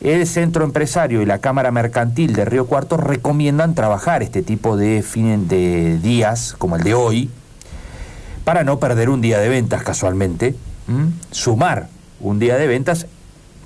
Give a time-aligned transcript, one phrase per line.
[0.00, 5.02] el Centro Empresario y la Cámara Mercantil de Río Cuarto recomiendan trabajar este tipo de,
[5.02, 7.30] fin de días, como el de hoy,
[8.44, 10.54] para no perder un día de ventas casualmente,
[11.30, 11.88] sumar
[12.20, 13.06] un día de ventas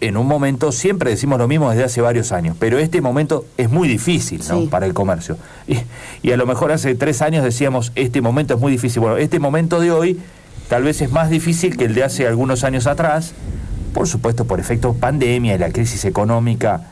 [0.01, 3.71] en un momento, siempre decimos lo mismo desde hace varios años, pero este momento es
[3.71, 5.39] muy difícil para el comercio.
[5.69, 5.77] Y,
[6.23, 9.01] y, a lo mejor hace tres años decíamos, este momento es muy difícil.
[9.01, 10.21] Bueno, este momento de hoy
[10.69, 13.33] tal vez es más difícil que el de hace algunos años atrás,
[13.93, 16.83] por supuesto por efecto pandemia y la crisis económica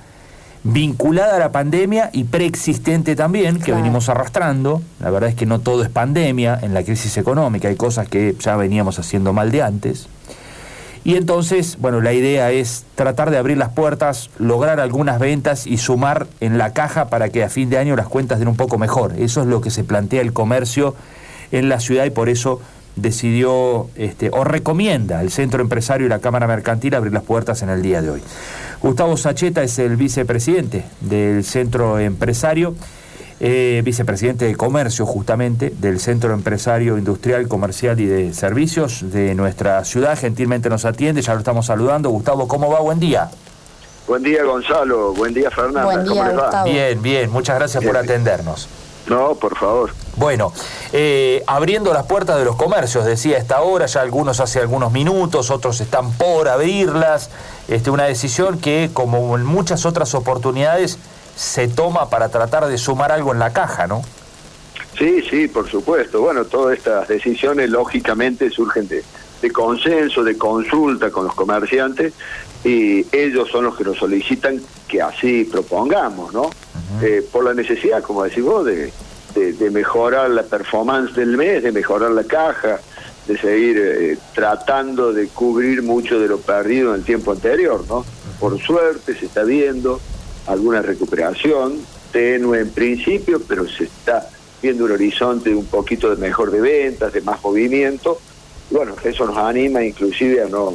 [0.62, 4.82] vinculada a la pandemia y preexistente también, que venimos arrastrando.
[5.00, 8.36] La verdad es que no todo es pandemia en la crisis económica, hay cosas que
[8.38, 10.08] ya veníamos haciendo mal de antes.
[11.02, 15.78] Y entonces, bueno, la idea es tratar de abrir las puertas, lograr algunas ventas y
[15.78, 18.76] sumar en la caja para que a fin de año las cuentas den un poco
[18.76, 19.14] mejor.
[19.18, 20.94] Eso es lo que se plantea el comercio
[21.52, 22.60] en la ciudad y por eso
[22.96, 27.70] decidió este, o recomienda el Centro Empresario y la Cámara Mercantil abrir las puertas en
[27.70, 28.22] el día de hoy.
[28.82, 32.74] Gustavo Sacheta es el vicepresidente del Centro Empresario
[33.42, 39.82] eh, vicepresidente de Comercio justamente del Centro Empresario Industrial, Comercial y de Servicios de nuestra
[39.86, 40.18] ciudad.
[40.18, 42.10] Gentilmente nos atiende, ya lo estamos saludando.
[42.10, 42.80] Gustavo, ¿cómo va?
[42.80, 43.30] Buen día.
[44.06, 45.14] Buen día, Gonzalo.
[45.14, 45.84] Buen día, Fernanda.
[45.84, 46.64] Buen día, ¿Cómo va?
[46.64, 47.30] Bien, bien.
[47.30, 48.68] Muchas gracias por atendernos.
[49.06, 49.92] No, por favor.
[50.16, 50.52] Bueno,
[50.92, 55.50] eh, abriendo las puertas de los comercios, decía esta hora, ya algunos hace algunos minutos,
[55.50, 57.30] otros están por abrirlas.
[57.68, 60.98] Este, una decisión que, como en muchas otras oportunidades,
[61.36, 64.02] se toma para tratar de sumar algo en la caja, ¿no?
[64.98, 66.20] Sí, sí, por supuesto.
[66.20, 69.02] Bueno, todas estas decisiones lógicamente surgen de,
[69.50, 72.12] consenso, de consulta con los comerciantes
[72.62, 76.50] y ellos son los que nos solicitan que así propongamos, ¿no?
[77.02, 78.92] Eh, por la necesidad, como decís vos, de,
[79.34, 82.80] de, mejorar la performance del mes, de mejorar la caja,
[83.26, 88.04] de seguir eh, tratando de cubrir mucho de lo perdido en el tiempo anterior, ¿no?
[88.38, 90.00] Por suerte se está viendo
[90.46, 91.80] alguna recuperación,
[92.12, 94.28] tenue en principio, pero se está
[94.60, 98.18] viendo un horizonte un poquito de mejor de ventas, de más movimiento.
[98.70, 100.72] bueno, eso nos anima inclusive a no,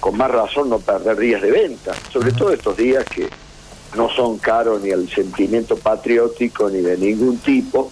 [0.00, 3.28] con más razón, no perder días de venta, sobre todo estos días que
[3.96, 7.90] no son caros ni al sentimiento patriótico ni de ningún tipo.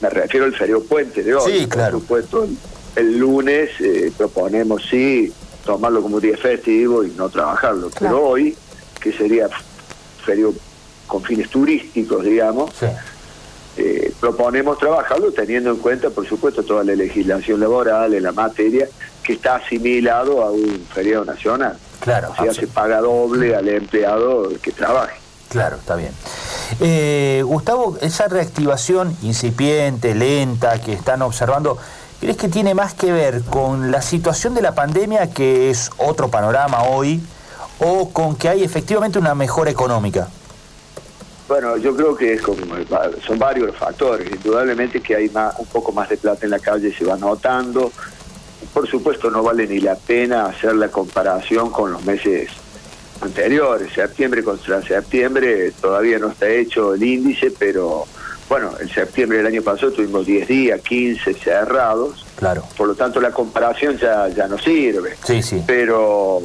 [0.00, 1.60] Me refiero al feriado puente de hoy.
[1.60, 1.92] Sí, claro.
[1.92, 2.48] Por supuesto,
[2.94, 5.32] el, lunes eh, proponemos sí
[5.64, 8.56] tomarlo como un día festivo y no trabajarlo, pero hoy,
[9.00, 9.48] que sería
[10.24, 10.54] feriado
[11.06, 12.70] con fines turísticos, digamos,
[13.76, 18.88] eh, proponemos trabajarlo teniendo en cuenta, por supuesto, toda la legislación laboral en la materia
[19.22, 21.76] que está asimilado a un feriado nacional.
[22.00, 22.32] Claro.
[22.38, 25.25] O sea, se paga doble al empleado que trabaje.
[25.48, 26.12] Claro, está bien.
[26.80, 31.78] Eh, Gustavo, esa reactivación incipiente, lenta, que están observando,
[32.20, 36.28] ¿crees que tiene más que ver con la situación de la pandemia, que es otro
[36.28, 37.22] panorama hoy,
[37.78, 40.28] o con que hay efectivamente una mejora económica?
[41.48, 42.58] Bueno, yo creo que es como,
[43.24, 44.28] son varios factores.
[44.32, 47.92] Indudablemente que hay más, un poco más de plata en la calle, se va notando.
[48.74, 52.50] Por supuesto, no vale ni la pena hacer la comparación con los meses
[53.20, 53.92] anteriores.
[53.92, 58.06] Septiembre contra septiembre todavía no está hecho el índice, pero
[58.48, 62.24] bueno, en septiembre del año pasado tuvimos 10 días, 15 cerrados.
[62.36, 62.62] Claro.
[62.76, 65.16] Por lo tanto, la comparación ya, ya no sirve.
[65.24, 65.62] Sí, sí.
[65.66, 66.42] Pero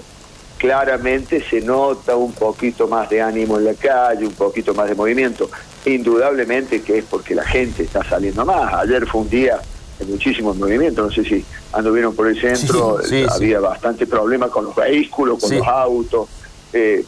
[0.58, 4.96] claramente se nota un poquito más de ánimo en la calle, un poquito más de
[4.96, 5.50] movimiento.
[5.86, 8.74] Indudablemente que es porque la gente está saliendo más.
[8.74, 9.60] Ayer fue un día
[9.98, 13.00] de muchísimos movimientos, no sé si anduvieron por el centro,
[13.30, 16.30] había bastante problema con los vehículos, con los autos.
[16.74, 17.04] Eh,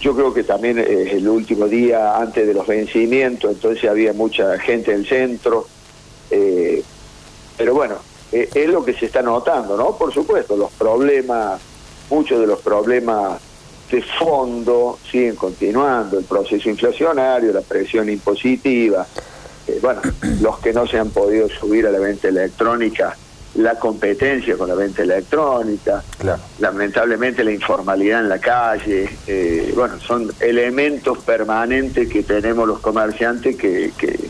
[0.00, 4.58] yo creo que también es el último día antes de los vencimientos, entonces había mucha
[4.58, 5.66] gente en el centro.
[6.30, 6.82] Eh,
[7.56, 7.96] pero bueno,
[8.32, 9.96] eh, es lo que se está notando, ¿no?
[9.96, 11.60] Por supuesto, los problemas,
[12.10, 13.40] muchos de los problemas
[13.90, 19.06] de fondo siguen continuando, el proceso inflacionario, la presión impositiva,
[19.66, 20.02] eh, bueno,
[20.40, 23.16] los que no se han podido subir a la venta electrónica,
[23.56, 26.02] la competencia con la venta electrónica,
[26.58, 33.56] lamentablemente la informalidad en la calle, eh, bueno, son elementos permanentes que tenemos los comerciantes
[33.56, 34.28] que, que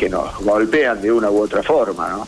[0.00, 2.26] que nos golpean de una u otra forma, ¿no?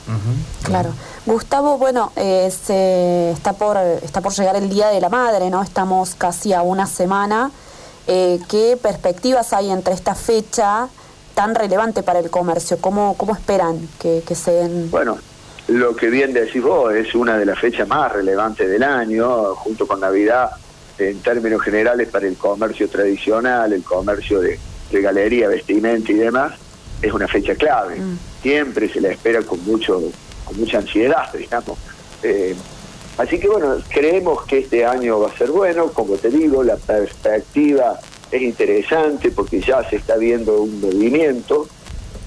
[0.63, 0.91] Claro.
[1.25, 5.63] Gustavo, bueno, eh, está por está por llegar el Día de la Madre, ¿no?
[5.63, 7.51] Estamos casi a una semana.
[8.07, 10.89] Eh, ¿Qué perspectivas hay entre esta fecha
[11.35, 12.77] tan relevante para el comercio?
[12.79, 14.91] ¿Cómo, cómo esperan que, que se den?
[14.91, 15.17] Bueno,
[15.69, 19.87] lo que bien decís vos es una de las fechas más relevantes del año, junto
[19.87, 20.51] con Navidad,
[20.99, 24.59] en términos generales para el comercio tradicional, el comercio de,
[24.91, 26.53] de galería, vestimenta y demás
[27.01, 27.99] es una fecha clave.
[27.99, 28.19] Mm.
[28.43, 30.01] Siempre se la espera con mucho
[30.45, 31.79] con mucha ansiedad, digamos.
[32.23, 32.55] Eh,
[33.19, 36.77] Así que bueno, creemos que este año va a ser bueno, como te digo, la
[36.77, 37.99] perspectiva
[38.31, 41.69] es interesante porque ya se está viendo un movimiento,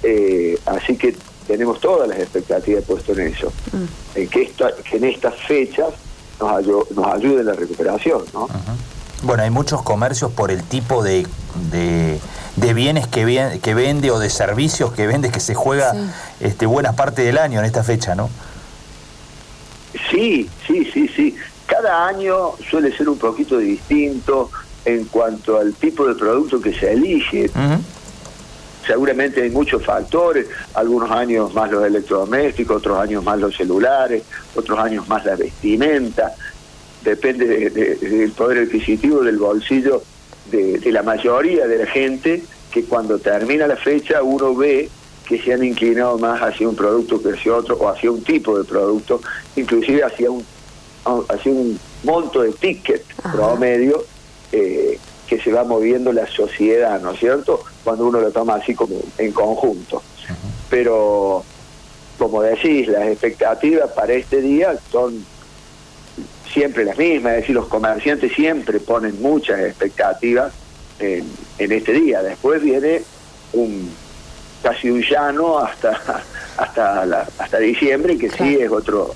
[0.03, 1.15] eh, así que
[1.47, 4.17] tenemos todas las expectativas puestas en eso, mm.
[4.17, 4.51] en que,
[4.89, 5.89] que en estas fechas
[6.39, 8.23] nos, nos ayude la recuperación.
[8.33, 8.47] ¿no?
[9.23, 11.25] Bueno, hay muchos comercios por el tipo de,
[11.71, 15.93] de, bienes que, que vende o de servicios que vende que se juega
[16.39, 18.29] este, buena parte del año en esta fecha, ¿no?
[20.11, 21.35] Sí, sí, sí, sí.
[21.65, 24.51] Cada año suele ser un poquito distinto
[24.83, 27.49] en cuanto al tipo de producto que se elige.
[28.85, 34.23] Seguramente hay muchos factores, algunos años más los electrodomésticos, otros años más los celulares,
[34.55, 36.35] otros años más la vestimenta.
[37.03, 40.03] Depende del poder adquisitivo del bolsillo
[40.51, 44.89] de, de la mayoría de la gente que cuando termina la fecha uno ve
[45.27, 48.57] que se han inclinado más hacia un producto que hacia otro o hacia un tipo
[48.57, 49.21] de producto,
[49.55, 50.45] inclusive hacia un,
[51.29, 54.05] hacia un monto de ticket promedio
[54.51, 57.63] eh, que se va moviendo la sociedad, ¿no es cierto?
[57.83, 60.01] Cuando uno lo toma así como en conjunto.
[60.69, 61.43] Pero,
[62.17, 65.25] como decís, las expectativas para este día son
[66.51, 70.53] siempre las mismas, es decir, los comerciantes siempre ponen muchas expectativas
[70.99, 72.21] en, en este día.
[72.21, 73.01] Después viene
[73.53, 73.91] un
[74.65, 76.23] casi un llano hasta
[76.57, 79.13] hasta hasta diciembre que sí es otro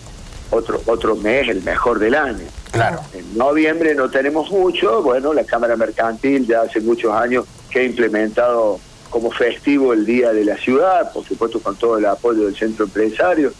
[0.52, 5.44] otro otro mes el mejor del año claro en noviembre no tenemos mucho bueno la
[5.44, 8.80] cámara mercantil ya hace muchos años que ha implementado
[9.10, 12.86] como festivo el día de la ciudad por supuesto con todo el apoyo del centro
[12.86, 13.52] empresario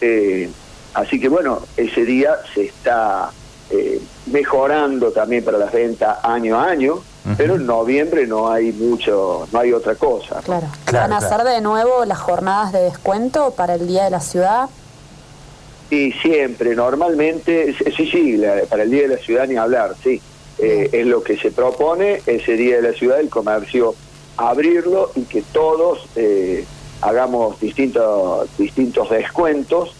[0.00, 0.50] eh,
[0.94, 3.30] así que bueno ese día se está
[3.70, 7.02] eh, mejorando también para las ventas año a año
[7.36, 10.40] pero en noviembre no hay mucho, no hay otra cosa.
[10.44, 10.68] Claro.
[10.92, 14.68] ¿Van a ser de nuevo las jornadas de descuento para el Día de la Ciudad?
[15.90, 20.20] Y siempre, normalmente, sí, sí, para el Día de la Ciudad ni hablar, sí.
[20.58, 23.94] Eh, es lo que se propone, ese Día de la Ciudad, el comercio
[24.36, 26.64] abrirlo y que todos eh,
[27.00, 29.94] hagamos distintos, distintos descuentos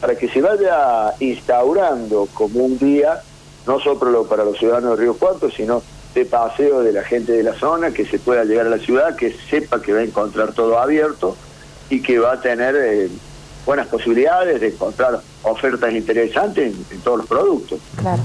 [0.00, 3.20] para que se vaya instaurando como un día,
[3.66, 5.82] no solo para los ciudadanos de Río Cuarto, sino
[6.14, 9.14] de paseo de la gente de la zona, que se pueda llegar a la ciudad,
[9.16, 11.36] que sepa que va a encontrar todo abierto
[11.90, 13.08] y que va a tener eh,
[13.66, 17.80] buenas posibilidades de encontrar ofertas interesantes en, todos los productos.
[17.96, 18.22] Claro.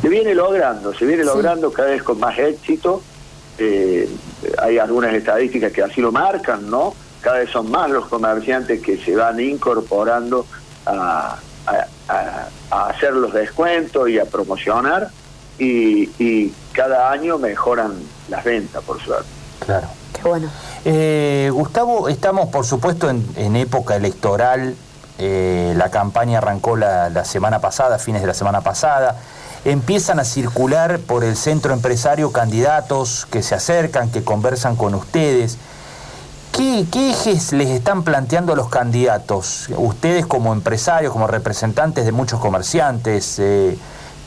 [0.00, 3.02] Se viene logrando, se viene logrando cada vez con más éxito.
[3.58, 4.08] Eh,
[4.58, 6.94] hay algunas estadísticas que así lo marcan, ¿no?
[7.20, 10.46] Cada vez son más los comerciantes que se van incorporando
[10.86, 11.38] a,
[12.70, 15.10] a hacer los descuentos y a promocionar
[15.58, 17.92] y, cada año mejoran
[18.28, 19.28] las ventas, por suerte.
[19.58, 19.88] Claro.
[20.14, 20.48] Qué bueno.
[20.84, 24.76] Eh, Gustavo, estamos por supuesto en, época electoral.
[25.18, 29.16] Eh, la campaña arrancó la, semana pasada, fines de la semana pasada.
[29.64, 35.58] Empiezan a circular por el centro empresario candidatos que se acercan, que conversan con ustedes.
[36.52, 39.68] ¿Qué, ¿Qué, ejes les están planteando los candidatos?
[39.76, 43.76] Ustedes como empresarios, como representantes de muchos comerciantes, eh,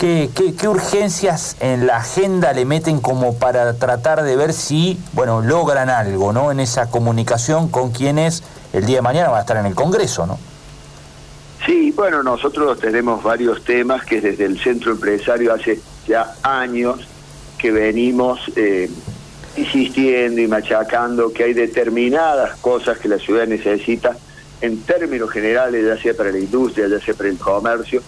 [0.01, 5.91] ¿Qué, urgencias en la agenda le meten como para tratar de ver si, bueno, logran
[5.91, 6.51] algo, ¿no?
[6.51, 8.41] En esa comunicación con quienes
[8.73, 10.39] el día de mañana van a estar en el Congreso, ¿no?
[11.67, 17.07] Sí, bueno, nosotros tenemos varios temas que desde el centro empresario hace ya años
[17.59, 18.89] que venimos eh,
[19.55, 24.17] insistiendo y machacando que hay determinadas cosas que la ciudad necesita
[24.61, 28.01] en términos generales, ya sea para la industria, ya sea para el comercio,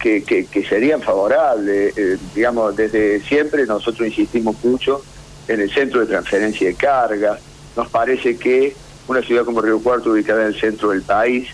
[0.00, 1.96] que, serían favorables.
[1.96, 5.02] Eh, digamos, desde siempre nosotros insistimos mucho
[5.46, 7.38] en el centro de transferencia de carga.
[7.76, 8.74] Nos parece que
[9.08, 11.48] una ciudad como Río Cuarto, ubicada en el centro del país,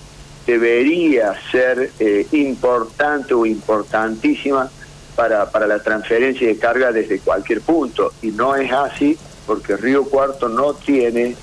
[0.46, 4.70] debería ser eh, importante o importantísima
[5.16, 8.12] para, para la transferencia de carga desde cualquier punto.
[8.22, 11.34] Y no es así porque Río Cuarto no tiene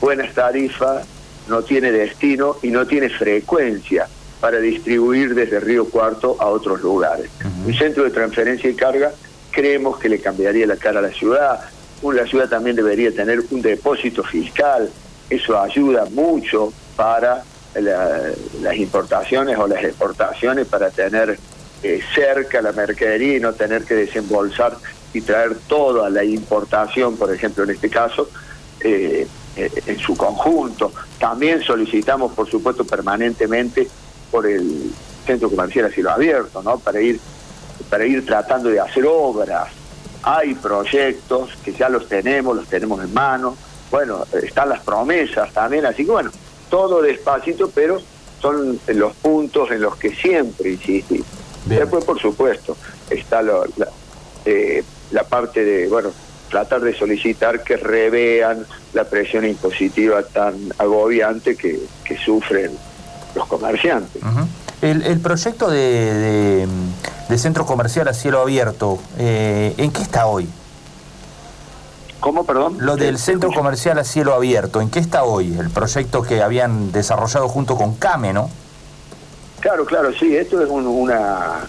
[0.00, 1.06] buenas tarifas,
[1.48, 4.06] no tiene destino y no tiene frecuencia
[4.42, 7.30] para distribuir desde Río Cuarto a otros lugares.
[7.64, 9.12] Un centro de transferencia y carga
[9.52, 11.60] creemos que le cambiaría la cara a la ciudad.
[12.02, 14.90] La ciudad también debería tener un depósito fiscal.
[15.30, 17.44] Eso ayuda mucho para
[17.76, 21.38] las importaciones o las exportaciones, para tener
[21.84, 24.76] eh, cerca la mercadería y no tener que desembolsar
[25.14, 28.28] y traer toda la importación, por ejemplo, en este caso,
[28.80, 30.92] eh, eh, en su conjunto.
[31.20, 33.86] También solicitamos, por supuesto, permanentemente
[34.32, 34.90] por el
[35.26, 36.78] centro comercial a cielo abierto, ¿no?
[36.78, 37.20] Para ir,
[37.88, 39.68] para ir tratando de hacer obras.
[40.24, 43.56] Hay proyectos que ya los tenemos, los tenemos en mano.
[43.90, 46.30] Bueno, están las promesas también, así que bueno,
[46.70, 48.00] todo despacito, pero
[48.40, 51.26] son los puntos en los que siempre insistimos.
[51.66, 52.76] Después, por supuesto,
[53.10, 53.60] está la,
[54.44, 56.10] eh, la parte de, bueno,
[56.50, 62.72] tratar de solicitar que revean la presión impositiva tan agobiante que, que sufren
[63.34, 64.22] los comerciantes.
[64.82, 66.66] el, proyecto de,
[67.28, 70.48] de, centro comercial a cielo abierto, eh, ¿en qué está hoy?
[72.20, 72.76] ¿Cómo, perdón?
[72.78, 75.56] Lo del centro comercial a cielo abierto, ¿en qué está hoy?
[75.58, 78.48] El proyecto que habían desarrollado junto con CAME, ¿no?
[79.58, 81.60] Claro, claro, sí, esto es una,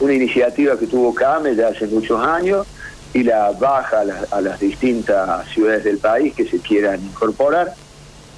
[0.00, 2.66] una iniciativa que tuvo CAME ya hace muchos años
[3.14, 7.74] y la baja a, las distintas ciudades del país que se quieran incorporar.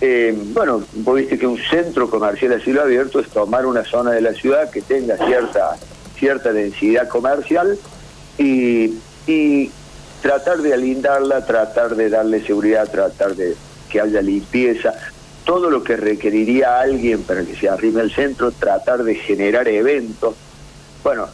[0.01, 4.13] Eh, bueno, vos viste que un centro comercial a cielo abierto es tomar una zona
[4.13, 5.77] de la ciudad que tenga cierta,
[6.17, 7.77] cierta densidad comercial
[8.39, 8.95] y,
[9.27, 9.71] y
[10.23, 13.57] tratar de alindarla, tratar de darle seguridad, tratar de
[13.91, 14.95] que haya limpieza,
[15.45, 20.35] todo lo que requeriría alguien para que se arrime al centro, tratar de generar eventos.
[21.03, 21.27] Bueno,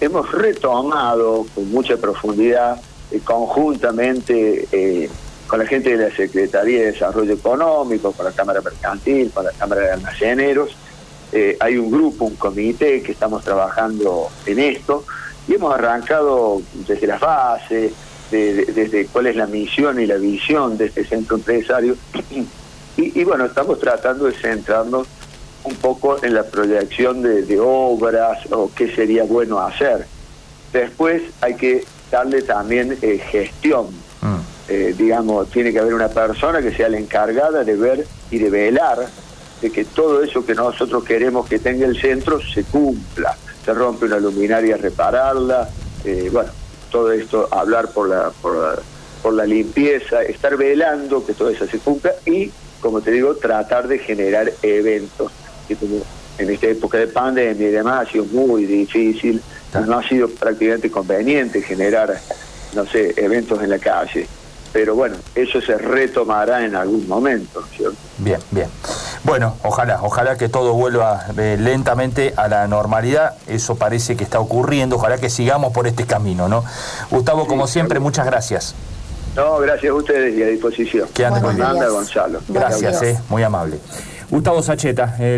[0.00, 5.10] hemos retomado con mucha profundidad, eh, conjuntamente eh,
[5.46, 9.52] con la gente de la Secretaría de Desarrollo Económico, con la Cámara Mercantil, con la
[9.52, 10.76] Cámara de Almaceneros,
[11.32, 15.04] eh, hay un grupo, un comité que estamos trabajando en esto
[15.48, 17.92] y hemos arrancado desde las bases,
[18.30, 21.96] desde cuál es la misión y la visión de este centro empresario.
[22.96, 25.08] Y, bueno, estamos tratando de centrarnos
[25.64, 30.06] un poco en la proyección de, obras o qué sería bueno hacer.
[30.72, 33.88] Después hay que darle también eh, gestión.
[34.68, 38.48] Eh, digamos, tiene que haber una persona que sea la encargada de ver y de
[38.48, 39.06] velar
[39.60, 43.36] de que todo eso que nosotros queremos que tenga el centro se cumpla.
[43.64, 45.68] Se rompe una luminaria, repararla.
[46.04, 46.50] Eh, bueno,
[46.90, 48.78] todo esto, hablar por la, por la,
[49.22, 53.88] por la limpieza, estar velando que todo eso se cumpla y, como te digo, tratar
[53.88, 55.32] de generar eventos.
[55.66, 55.76] Que
[56.38, 59.40] en esta época de pandemia y demás ha sido muy difícil,
[59.86, 62.18] no ha sido prácticamente conveniente generar,
[62.74, 64.26] no sé, eventos en la calle.
[64.74, 67.96] Pero bueno, eso se retomará en algún momento, ¿cierto?
[68.18, 68.68] Bien, bien.
[69.22, 73.36] Bueno, ojalá, ojalá que todo vuelva eh, lentamente a la normalidad.
[73.46, 74.96] Eso parece que está ocurriendo.
[74.96, 76.64] Ojalá que sigamos por este camino, ¿no?
[77.08, 78.74] Gustavo, como siempre, muchas gracias.
[79.36, 81.08] No, gracias a ustedes y a disposición.
[81.14, 81.40] Que ande
[81.88, 82.40] Gonzalo.
[82.48, 83.78] Gracias, eh, muy amable.
[84.28, 85.16] Gustavo Sacheta.